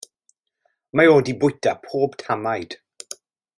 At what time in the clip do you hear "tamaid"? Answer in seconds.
2.25-2.77